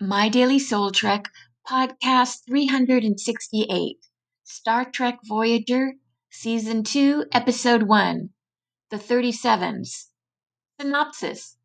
My 0.00 0.28
Daily 0.28 0.58
Soul 0.58 0.90
Trek, 0.90 1.26
podcast 1.68 2.46
368, 2.46 3.96
Star 4.42 4.90
Trek 4.90 5.20
Voyager, 5.24 5.92
Season 6.30 6.82
2, 6.82 7.26
Episode 7.30 7.84
1, 7.84 8.30
The 8.90 8.96
37s. 8.96 10.06
Synopsis 10.80 11.58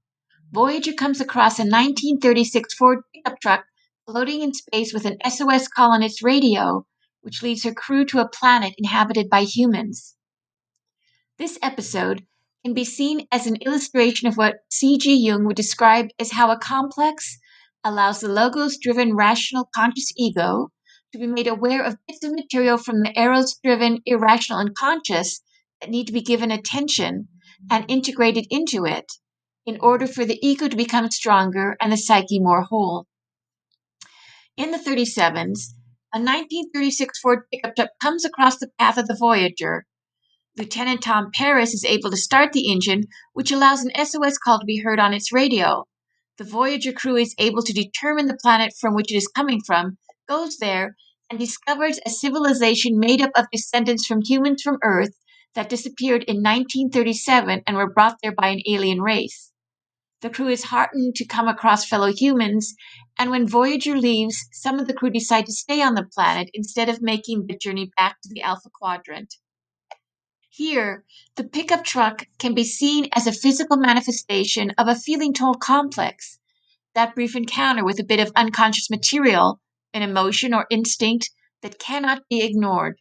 Voyager 0.51 0.93
comes 0.93 1.19
across 1.19 1.57
a 1.57 1.63
1936 1.63 2.75
Ford 2.75 2.99
pickup 3.15 3.39
truck 3.39 3.65
floating 4.05 4.41
in 4.41 4.53
space 4.53 4.93
with 4.93 5.05
an 5.05 5.17
SOS 5.27 5.67
call 5.67 5.91
on 5.91 6.03
its 6.03 6.21
radio, 6.21 6.85
which 7.21 7.41
leads 7.41 7.63
her 7.63 7.73
crew 7.73 8.05
to 8.05 8.19
a 8.19 8.29
planet 8.29 8.75
inhabited 8.77 9.27
by 9.27 9.41
humans. 9.41 10.15
This 11.39 11.57
episode 11.63 12.27
can 12.63 12.75
be 12.75 12.85
seen 12.85 13.27
as 13.31 13.47
an 13.47 13.55
illustration 13.55 14.27
of 14.27 14.37
what 14.37 14.59
C.G. 14.69 15.15
Jung 15.15 15.45
would 15.45 15.55
describe 15.55 16.09
as 16.19 16.33
how 16.33 16.51
a 16.51 16.59
complex, 16.59 17.39
allows 17.83 18.19
the 18.19 18.27
logos 18.27 18.77
driven 18.77 19.15
rational 19.15 19.69
conscious 19.73 20.11
ego 20.17 20.69
to 21.13 21.17
be 21.17 21.27
made 21.27 21.47
aware 21.47 21.83
of 21.83 21.97
bits 22.07 22.23
of 22.23 22.33
material 22.33 22.77
from 22.77 23.01
the 23.01 23.19
eros 23.19 23.57
driven 23.63 23.99
irrational 24.05 24.59
unconscious 24.59 25.41
that 25.79 25.89
need 25.89 26.05
to 26.05 26.13
be 26.13 26.21
given 26.21 26.51
attention 26.51 27.27
and 27.71 27.85
integrated 27.87 28.45
into 28.49 28.85
it 28.85 29.11
in 29.65 29.79
order 29.79 30.07
for 30.07 30.25
the 30.25 30.39
ego 30.45 30.67
to 30.67 30.75
become 30.75 31.09
stronger 31.09 31.77
and 31.81 31.91
the 31.91 31.97
psyche 31.97 32.39
more 32.39 32.63
whole. 32.63 33.07
In 34.57 34.71
the 34.71 34.77
37s, 34.77 35.73
a 36.13 36.19
1936 36.19 37.19
Ford 37.19 37.39
pickup 37.51 37.75
truck 37.75 37.89
comes 38.01 38.25
across 38.25 38.57
the 38.57 38.71
path 38.77 38.97
of 38.97 39.07
the 39.07 39.15
Voyager. 39.17 39.85
Lieutenant 40.57 41.01
Tom 41.01 41.29
Paris 41.33 41.73
is 41.73 41.85
able 41.85 42.11
to 42.11 42.17
start 42.17 42.51
the 42.51 42.71
engine, 42.71 43.03
which 43.33 43.51
allows 43.51 43.83
an 43.83 44.05
SOS 44.05 44.37
call 44.37 44.59
to 44.59 44.65
be 44.65 44.79
heard 44.79 44.99
on 44.99 45.13
its 45.13 45.31
radio 45.31 45.85
the 46.39 46.45
Voyager 46.45 46.93
crew 46.93 47.17
is 47.17 47.35
able 47.37 47.61
to 47.61 47.73
determine 47.73 48.27
the 48.27 48.37
planet 48.41 48.73
from 48.79 48.95
which 48.95 49.11
it 49.11 49.17
is 49.17 49.27
coming 49.27 49.59
from, 49.67 49.97
goes 50.25 50.55
there, 50.59 50.95
and 51.29 51.37
discovers 51.37 51.99
a 52.05 52.09
civilization 52.09 52.97
made 52.97 53.21
up 53.21 53.31
of 53.35 53.45
descendants 53.51 54.05
from 54.05 54.21
humans 54.21 54.61
from 54.61 54.77
Earth 54.81 55.13
that 55.53 55.67
disappeared 55.67 56.23
in 56.23 56.37
1937 56.37 57.61
and 57.67 57.75
were 57.75 57.91
brought 57.91 58.15
there 58.23 58.31
by 58.31 58.47
an 58.47 58.61
alien 58.65 59.01
race. 59.01 59.51
The 60.21 60.29
crew 60.29 60.47
is 60.47 60.63
heartened 60.63 61.15
to 61.15 61.25
come 61.25 61.49
across 61.49 61.85
fellow 61.85 62.13
humans, 62.13 62.73
and 63.17 63.31
when 63.31 63.45
Voyager 63.45 63.97
leaves, 63.97 64.47
some 64.53 64.79
of 64.79 64.87
the 64.87 64.93
crew 64.93 65.09
decide 65.09 65.45
to 65.47 65.51
stay 65.51 65.81
on 65.81 65.95
the 65.95 66.07
planet 66.15 66.49
instead 66.53 66.87
of 66.87 67.01
making 67.01 67.47
the 67.47 67.57
journey 67.57 67.91
back 67.97 68.15
to 68.23 68.29
the 68.33 68.43
Alpha 68.43 68.69
Quadrant. 68.73 69.35
Here, 70.51 71.05
the 71.35 71.43
pickup 71.43 71.83
truck 71.83 72.25
can 72.39 72.55
be 72.55 72.63
seen 72.63 73.07
as 73.13 73.27
a 73.27 73.31
physical 73.31 73.77
manifestation 73.77 74.71
of 74.79 74.87
a 74.87 74.95
feeling 74.95 75.31
toned 75.31 75.59
complex. 75.59 76.39
That 76.95 77.13
brief 77.13 77.35
encounter 77.35 77.85
with 77.85 77.99
a 77.99 78.03
bit 78.03 78.19
of 78.19 78.31
unconscious 78.35 78.89
material, 78.89 79.61
an 79.93 80.01
emotion 80.01 80.55
or 80.55 80.65
instinct 80.71 81.29
that 81.61 81.77
cannot 81.77 82.27
be 82.29 82.41
ignored. 82.41 82.99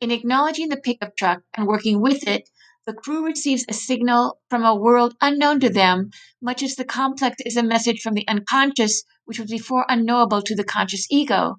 In 0.00 0.12
acknowledging 0.12 0.68
the 0.68 0.76
pickup 0.76 1.16
truck 1.16 1.42
and 1.54 1.66
working 1.66 2.00
with 2.00 2.28
it, 2.28 2.48
the 2.86 2.94
crew 2.94 3.26
receives 3.26 3.64
a 3.68 3.74
signal 3.74 4.38
from 4.48 4.64
a 4.64 4.72
world 4.72 5.16
unknown 5.20 5.58
to 5.60 5.68
them, 5.68 6.10
much 6.40 6.62
as 6.62 6.76
the 6.76 6.84
complex 6.84 7.38
is 7.44 7.56
a 7.56 7.64
message 7.64 8.00
from 8.00 8.14
the 8.14 8.26
unconscious, 8.28 9.02
which 9.24 9.40
was 9.40 9.50
before 9.50 9.84
unknowable 9.88 10.42
to 10.42 10.54
the 10.54 10.62
conscious 10.62 11.08
ego. 11.10 11.56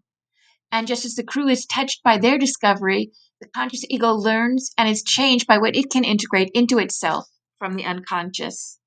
And 0.72 0.88
just 0.88 1.04
as 1.04 1.16
the 1.16 1.23
crew 1.23 1.50
is 1.50 1.66
touched 1.66 2.04
by 2.04 2.17
their 2.17 2.38
discovery, 2.38 3.12
the 3.44 3.49
conscious 3.49 3.83
ego 3.89 4.13
learns 4.13 4.72
and 4.77 4.88
is 4.88 5.03
changed 5.03 5.47
by 5.47 5.58
what 5.58 5.75
it 5.75 5.89
can 5.91 6.05
integrate 6.05 6.49
into 6.53 6.80
itself 6.80 7.27
from 7.59 7.75
the 7.75 7.83
unconscious. 7.83 8.80